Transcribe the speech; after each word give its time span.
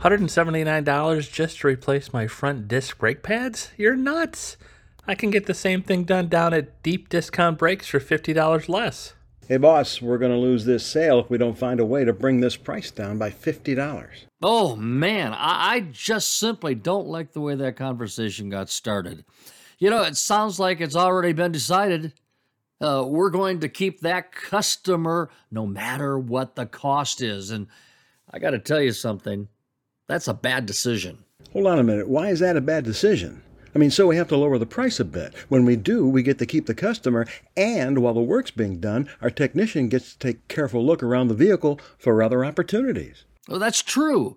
$179 0.00 1.30
just 1.30 1.60
to 1.60 1.66
replace 1.66 2.10
my 2.10 2.26
front 2.26 2.66
disc 2.66 2.96
brake 2.96 3.22
pads? 3.22 3.70
You're 3.76 3.96
nuts! 3.96 4.56
I 5.06 5.14
can 5.14 5.28
get 5.30 5.44
the 5.44 5.52
same 5.52 5.82
thing 5.82 6.04
done 6.04 6.28
down 6.28 6.54
at 6.54 6.82
Deep 6.82 7.10
Discount 7.10 7.58
Brakes 7.58 7.86
for 7.86 8.00
$50 8.00 8.68
less. 8.70 9.12
Hey, 9.46 9.58
boss, 9.58 10.00
we're 10.00 10.16
going 10.16 10.32
to 10.32 10.38
lose 10.38 10.64
this 10.64 10.86
sale 10.86 11.20
if 11.20 11.28
we 11.28 11.36
don't 11.36 11.58
find 11.58 11.80
a 11.80 11.84
way 11.84 12.06
to 12.06 12.14
bring 12.14 12.40
this 12.40 12.56
price 12.56 12.90
down 12.90 13.18
by 13.18 13.30
$50. 13.30 14.08
Oh, 14.40 14.74
man, 14.74 15.34
I, 15.34 15.74
I 15.74 15.80
just 15.80 16.38
simply 16.38 16.74
don't 16.74 17.08
like 17.08 17.32
the 17.32 17.42
way 17.42 17.54
that 17.56 17.76
conversation 17.76 18.48
got 18.48 18.70
started. 18.70 19.26
You 19.78 19.90
know, 19.90 20.02
it 20.04 20.16
sounds 20.16 20.58
like 20.58 20.80
it's 20.80 20.96
already 20.96 21.34
been 21.34 21.52
decided. 21.52 22.14
Uh, 22.80 23.04
we're 23.06 23.28
going 23.28 23.60
to 23.60 23.68
keep 23.68 24.00
that 24.00 24.32
customer 24.32 25.28
no 25.50 25.66
matter 25.66 26.18
what 26.18 26.56
the 26.56 26.64
cost 26.64 27.20
is. 27.20 27.50
And 27.50 27.66
I 28.30 28.38
got 28.38 28.52
to 28.52 28.58
tell 28.58 28.80
you 28.80 28.92
something 28.92 29.48
that's 30.10 30.28
a 30.28 30.34
bad 30.34 30.66
decision. 30.66 31.24
Hold 31.52 31.66
on 31.66 31.78
a 31.78 31.84
minute. 31.84 32.08
Why 32.08 32.28
is 32.28 32.40
that 32.40 32.56
a 32.56 32.60
bad 32.60 32.84
decision? 32.84 33.42
I 33.74 33.78
mean, 33.78 33.92
so 33.92 34.08
we 34.08 34.16
have 34.16 34.28
to 34.28 34.36
lower 34.36 34.58
the 34.58 34.66
price 34.66 34.98
a 34.98 35.04
bit. 35.04 35.32
When 35.48 35.64
we 35.64 35.76
do, 35.76 36.08
we 36.08 36.24
get 36.24 36.38
to 36.40 36.46
keep 36.46 36.66
the 36.66 36.74
customer, 36.74 37.26
and 37.56 38.00
while 38.00 38.14
the 38.14 38.20
work's 38.20 38.50
being 38.50 38.80
done, 38.80 39.08
our 39.22 39.30
technician 39.30 39.88
gets 39.88 40.12
to 40.12 40.18
take 40.18 40.36
a 40.38 40.52
careful 40.52 40.84
look 40.84 41.02
around 41.02 41.28
the 41.28 41.34
vehicle 41.34 41.78
for 41.96 42.22
other 42.22 42.44
opportunities. 42.44 43.24
Well, 43.48 43.60
that's 43.60 43.82
true. 43.82 44.36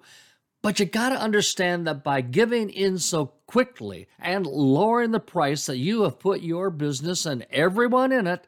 But 0.62 0.80
you 0.80 0.86
got 0.86 1.10
to 1.10 1.20
understand 1.20 1.88
that 1.88 2.04
by 2.04 2.22
giving 2.22 2.70
in 2.70 3.00
so 3.00 3.34
quickly 3.48 4.08
and 4.20 4.46
lowering 4.46 5.12
the 5.12 5.20
price 5.20 5.66
that 5.66 5.78
you 5.78 6.04
have 6.04 6.20
put 6.20 6.42
your 6.42 6.70
business 6.70 7.26
and 7.26 7.46
everyone 7.50 8.12
in 8.12 8.28
it 8.28 8.46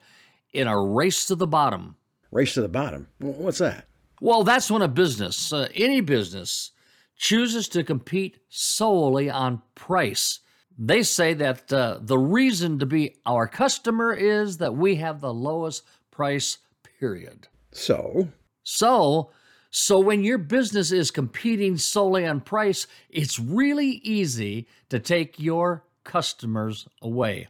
in 0.53 0.67
a 0.67 0.79
race 0.79 1.25
to 1.25 1.35
the 1.35 1.47
bottom. 1.47 1.97
Race 2.31 2.53
to 2.53 2.61
the 2.61 2.69
bottom? 2.69 3.07
What's 3.19 3.57
that? 3.57 3.87
Well, 4.21 4.43
that's 4.43 4.71
when 4.71 4.81
a 4.81 4.87
business, 4.87 5.51
uh, 5.51 5.67
any 5.75 5.99
business, 5.99 6.71
chooses 7.17 7.67
to 7.69 7.83
compete 7.83 8.39
solely 8.49 9.29
on 9.29 9.61
price 9.73 10.39
they 10.77 11.03
say 11.03 11.33
that 11.35 11.71
uh, 11.71 11.99
the 12.01 12.17
reason 12.17 12.79
to 12.79 12.85
be 12.85 13.15
our 13.25 13.47
customer 13.47 14.13
is 14.13 14.57
that 14.57 14.75
we 14.75 14.95
have 14.95 15.21
the 15.21 15.33
lowest 15.33 15.83
price, 16.11 16.57
period. 16.99 17.47
So? 17.71 18.29
So, 18.63 19.31
so 19.69 19.99
when 19.99 20.23
your 20.23 20.37
business 20.37 20.91
is 20.91 21.11
competing 21.11 21.77
solely 21.77 22.25
on 22.25 22.41
price, 22.41 22.87
it's 23.09 23.39
really 23.39 24.01
easy 24.03 24.67
to 24.89 24.99
take 24.99 25.39
your 25.39 25.85
customers 26.03 26.87
away. 27.01 27.47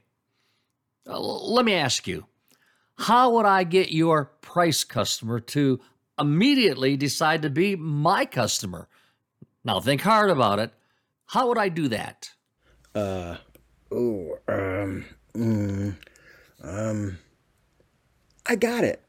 Uh, 1.08 1.20
let 1.20 1.66
me 1.66 1.74
ask 1.74 2.08
you, 2.08 2.26
how 2.98 3.32
would 3.32 3.46
I 3.46 3.64
get 3.64 3.92
your 3.92 4.26
price 4.42 4.84
customer 4.84 5.40
to 5.40 5.80
immediately 6.20 6.96
decide 6.96 7.42
to 7.42 7.50
be 7.50 7.76
my 7.76 8.26
customer? 8.26 8.88
Now 9.66 9.80
think 9.80 10.02
hard 10.02 10.30
about 10.30 10.60
it. 10.60 10.72
How 11.26 11.48
would 11.48 11.58
I 11.58 11.70
do 11.70 11.88
that? 11.88 12.30
Uh, 12.94 13.38
oh, 13.92 14.38
um, 14.48 15.06
mm, 15.34 15.96
um, 16.64 17.18
I 18.46 18.56
got 18.56 18.84
it. 18.84 19.02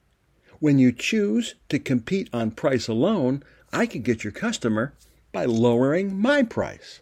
When 0.59 0.79
you 0.79 0.93
choose 0.93 1.57
to 1.69 1.79
compete 1.79 2.31
on 2.33 2.51
price 2.53 2.89
alone, 2.89 3.45
I 3.71 3.85
can 3.85 4.01
get 4.01 4.25
your 4.25 4.33
customer 4.33 4.95
by 5.31 5.45
lowering 5.45 6.19
my 6.19 6.43
price. 6.43 7.01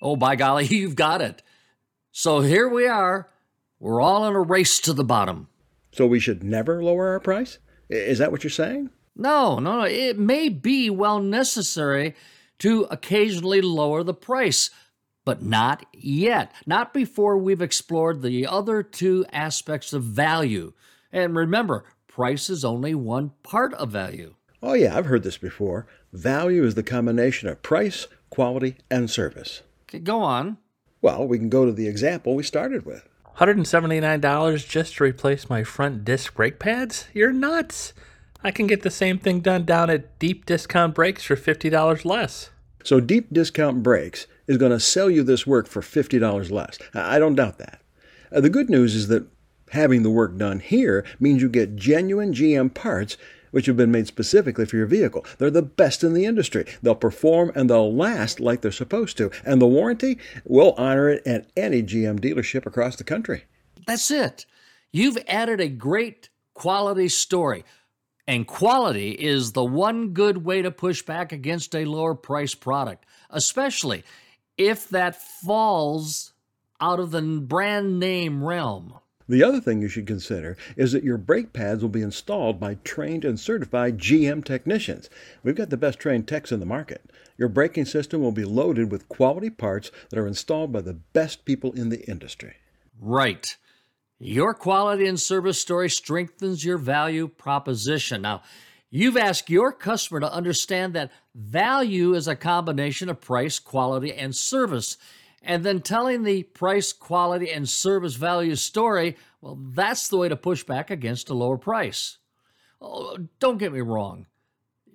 Oh, 0.00 0.16
by 0.16 0.34
golly, 0.34 0.64
you've 0.70 0.96
got 0.96 1.20
it. 1.20 1.42
So 2.10 2.40
here 2.40 2.68
we 2.68 2.86
are. 2.86 3.28
We're 3.78 4.00
all 4.00 4.26
in 4.26 4.34
a 4.34 4.40
race 4.40 4.80
to 4.80 4.94
the 4.94 5.04
bottom. 5.04 5.48
So 5.92 6.06
we 6.06 6.20
should 6.20 6.42
never 6.42 6.82
lower 6.82 7.08
our 7.08 7.20
price? 7.20 7.58
Is 7.90 8.18
that 8.18 8.32
what 8.32 8.42
you're 8.42 8.50
saying? 8.50 8.88
No, 9.16 9.58
no, 9.58 9.78
no. 9.78 9.84
It 9.84 10.18
may 10.18 10.48
be 10.48 10.90
well 10.90 11.20
necessary 11.20 12.14
to 12.58 12.86
occasionally 12.90 13.60
lower 13.60 14.02
the 14.02 14.14
price, 14.14 14.70
but 15.24 15.42
not 15.42 15.86
yet. 15.92 16.52
Not 16.66 16.92
before 16.92 17.38
we've 17.38 17.62
explored 17.62 18.22
the 18.22 18.46
other 18.46 18.82
two 18.82 19.24
aspects 19.32 19.92
of 19.92 20.02
value. 20.02 20.72
And 21.12 21.36
remember, 21.36 21.84
price 22.08 22.50
is 22.50 22.64
only 22.64 22.94
one 22.94 23.32
part 23.42 23.74
of 23.74 23.90
value. 23.90 24.34
Oh, 24.62 24.74
yeah, 24.74 24.96
I've 24.96 25.06
heard 25.06 25.22
this 25.22 25.38
before. 25.38 25.86
Value 26.12 26.64
is 26.64 26.74
the 26.74 26.82
combination 26.82 27.48
of 27.48 27.62
price, 27.62 28.06
quality, 28.30 28.76
and 28.90 29.10
service. 29.10 29.62
Okay, 29.88 29.98
go 29.98 30.22
on. 30.22 30.58
Well, 31.02 31.26
we 31.26 31.38
can 31.38 31.50
go 31.50 31.66
to 31.66 31.72
the 31.72 31.86
example 31.86 32.34
we 32.34 32.42
started 32.42 32.86
with. 32.86 33.06
$179 33.36 34.68
just 34.68 34.96
to 34.96 35.04
replace 35.04 35.50
my 35.50 35.64
front 35.64 36.04
disc 36.04 36.34
brake 36.34 36.58
pads? 36.58 37.08
You're 37.12 37.32
nuts! 37.32 37.92
I 38.44 38.50
can 38.50 38.66
get 38.66 38.82
the 38.82 38.90
same 38.90 39.18
thing 39.18 39.40
done 39.40 39.64
down 39.64 39.88
at 39.88 40.18
Deep 40.18 40.44
Discount 40.44 40.94
Brakes 40.94 41.24
for 41.24 41.34
$50 41.34 42.04
less. 42.04 42.50
So, 42.84 43.00
Deep 43.00 43.32
Discount 43.32 43.82
Brakes 43.82 44.26
is 44.46 44.58
going 44.58 44.72
to 44.72 44.78
sell 44.78 45.08
you 45.08 45.22
this 45.22 45.46
work 45.46 45.66
for 45.66 45.80
$50 45.80 46.50
less. 46.50 46.78
I 46.92 47.18
don't 47.18 47.34
doubt 47.34 47.56
that. 47.58 47.80
Uh, 48.30 48.42
the 48.42 48.50
good 48.50 48.68
news 48.68 48.94
is 48.94 49.08
that 49.08 49.26
having 49.70 50.02
the 50.02 50.10
work 50.10 50.36
done 50.36 50.60
here 50.60 51.06
means 51.18 51.40
you 51.40 51.48
get 51.48 51.76
genuine 51.76 52.34
GM 52.34 52.74
parts 52.74 53.16
which 53.54 53.66
have 53.66 53.76
been 53.76 53.92
made 53.92 54.08
specifically 54.08 54.66
for 54.66 54.76
your 54.76 54.86
vehicle. 54.86 55.24
They're 55.38 55.48
the 55.48 55.62
best 55.62 56.02
in 56.02 56.12
the 56.12 56.24
industry. 56.24 56.66
They'll 56.82 56.96
perform 56.96 57.52
and 57.54 57.70
they'll 57.70 57.94
last 57.94 58.40
like 58.40 58.62
they're 58.62 58.72
supposed 58.72 59.16
to. 59.18 59.30
And 59.44 59.62
the 59.62 59.66
warranty, 59.66 60.18
we'll 60.44 60.72
honor 60.72 61.08
it 61.08 61.24
at 61.24 61.46
any 61.56 61.80
GM 61.80 62.18
dealership 62.18 62.66
across 62.66 62.96
the 62.96 63.04
country. 63.04 63.44
That's 63.86 64.10
it. 64.10 64.44
You've 64.90 65.18
added 65.28 65.60
a 65.60 65.68
great 65.68 66.30
quality 66.54 67.08
story. 67.08 67.64
And 68.26 68.46
quality 68.46 69.10
is 69.10 69.52
the 69.52 69.64
one 69.64 70.10
good 70.10 70.44
way 70.44 70.62
to 70.62 70.70
push 70.70 71.02
back 71.02 71.32
against 71.32 71.74
a 71.74 71.84
lower 71.84 72.14
price 72.14 72.54
product, 72.54 73.04
especially 73.30 74.02
if 74.56 74.88
that 74.88 75.20
falls 75.20 76.32
out 76.80 77.00
of 77.00 77.10
the 77.10 77.22
brand 77.22 78.00
name 78.00 78.42
realm. 78.42 78.94
The 79.26 79.42
other 79.42 79.60
thing 79.60 79.80
you 79.80 79.88
should 79.88 80.06
consider 80.06 80.56
is 80.76 80.92
that 80.92 81.04
your 81.04 81.16
brake 81.16 81.54
pads 81.54 81.80
will 81.80 81.88
be 81.88 82.02
installed 82.02 82.60
by 82.60 82.74
trained 82.84 83.24
and 83.24 83.40
certified 83.40 83.98
GM 83.98 84.44
technicians. 84.44 85.08
We've 85.42 85.54
got 85.54 85.70
the 85.70 85.78
best 85.78 85.98
trained 85.98 86.28
techs 86.28 86.52
in 86.52 86.60
the 86.60 86.66
market. 86.66 87.10
Your 87.38 87.48
braking 87.48 87.86
system 87.86 88.20
will 88.20 88.32
be 88.32 88.44
loaded 88.44 88.92
with 88.92 89.08
quality 89.08 89.48
parts 89.48 89.90
that 90.10 90.18
are 90.18 90.26
installed 90.26 90.72
by 90.72 90.82
the 90.82 90.92
best 90.92 91.46
people 91.46 91.72
in 91.72 91.88
the 91.88 92.06
industry. 92.08 92.56
Right. 93.00 93.56
Your 94.24 94.54
quality 94.54 95.06
and 95.06 95.20
service 95.20 95.60
story 95.60 95.90
strengthens 95.90 96.64
your 96.64 96.78
value 96.78 97.28
proposition. 97.28 98.22
Now, 98.22 98.42
You've 98.96 99.16
asked 99.16 99.50
your 99.50 99.72
customer 99.72 100.20
to 100.20 100.32
understand 100.32 100.94
that 100.94 101.10
value 101.34 102.14
is 102.14 102.28
a 102.28 102.36
combination 102.36 103.08
of 103.08 103.20
price, 103.20 103.58
quality, 103.58 104.14
and 104.14 104.32
service. 104.32 104.98
And 105.42 105.64
then 105.64 105.80
telling 105.80 106.22
the 106.22 106.44
price, 106.44 106.92
quality, 106.92 107.50
and 107.50 107.68
service 107.68 108.14
value 108.14 108.54
story, 108.54 109.16
well, 109.40 109.58
that's 109.60 110.06
the 110.06 110.16
way 110.16 110.28
to 110.28 110.36
push 110.36 110.62
back 110.62 110.92
against 110.92 111.28
a 111.28 111.34
lower 111.34 111.58
price. 111.58 112.18
Oh, 112.80 113.18
don't 113.40 113.58
get 113.58 113.72
me 113.72 113.80
wrong. 113.80 114.26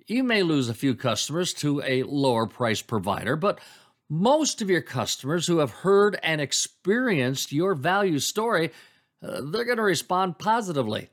You 0.06 0.24
may 0.24 0.42
lose 0.42 0.70
a 0.70 0.74
few 0.74 0.94
customers 0.94 1.52
to 1.54 1.82
a 1.82 2.02
lower 2.04 2.46
price 2.46 2.80
provider, 2.80 3.36
but 3.36 3.60
most 4.08 4.62
of 4.62 4.70
your 4.70 4.80
customers 4.80 5.46
who 5.46 5.58
have 5.58 5.72
heard 5.72 6.18
and 6.22 6.40
experienced 6.40 7.52
your 7.52 7.74
value 7.74 8.18
story, 8.18 8.70
they're 9.20 9.64
going 9.64 9.76
to 9.76 9.82
respond 9.82 10.38
positively. 10.38 11.10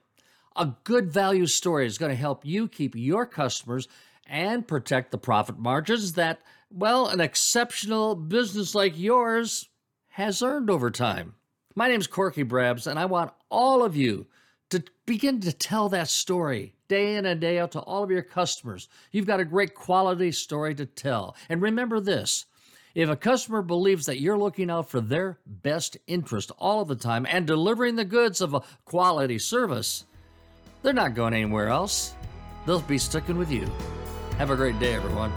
A 0.56 0.74
good 0.84 1.12
value 1.12 1.46
story 1.46 1.86
is 1.86 1.98
going 1.98 2.12
to 2.12 2.16
help 2.16 2.46
you 2.46 2.68
keep 2.68 2.96
your 2.96 3.26
customers 3.26 3.88
and 4.26 4.68
protect 4.68 5.12
the 5.12 5.18
profit 5.18 5.58
margins 5.58 6.14
that, 6.14 6.42
well, 6.72 7.08
an 7.08 7.22
exceptional 7.22 8.16
business 8.16 8.74
like 8.74 8.98
yours 8.98 9.70
has 10.10 10.42
earned 10.42 10.70
over 10.70 10.90
time. 10.90 11.36
My 11.76 11.88
name's 11.88 12.08
Corky 12.08 12.44
Brabs, 12.44 12.88
and 12.88 12.98
I 12.98 13.06
want 13.06 13.34
all 13.50 13.84
of 13.84 13.96
you 13.96 14.26
to 14.70 14.84
begin 15.06 15.40
to 15.42 15.54
tell 15.54 15.90
that 15.90 16.10
story 16.10 16.74
day 16.88 17.16
in 17.16 17.26
and 17.26 17.40
day 17.40 17.60
out 17.60 17.72
to 17.72 17.80
all 17.80 18.04
of 18.04 18.12
your 18.12 18.22
customers. 18.22 18.90
You've 19.12 19.28
got 19.28 19.40
a 19.40 19.46
great 19.46 19.76
quality 19.76 20.32
story 20.32 20.74
to 20.76 20.86
tell. 20.86 21.36
And 21.50 21.62
remember 21.62 22.00
this 22.00 22.46
if 22.96 23.10
a 23.10 23.16
customer 23.16 23.62
believes 23.62 24.06
that 24.06 24.20
you're 24.20 24.38
looking 24.38 24.70
out 24.70 24.90
for 24.90 25.02
their 25.02 25.38
best 25.46 25.98
interest 26.08 26.52
all 26.58 26.82
of 26.82 26.88
the 26.88 26.96
time 26.96 27.26
and 27.30 27.46
delivering 27.46 27.96
the 27.96 28.06
goods 28.06 28.42
of 28.42 28.54
a 28.54 28.62
quality 28.86 29.40
service, 29.40 30.06
they're 30.82 30.94
not 30.94 31.16
going 31.16 31.34
anywhere 31.34 31.68
else. 31.68 32.14
They'll 32.66 32.82
be 32.82 32.98
sticking 32.98 33.38
with 33.38 33.52
you. 33.52 33.70
Have 34.38 34.52
a 34.52 34.56
great 34.56 34.80
day, 34.80 34.94
everyone. 34.94 35.32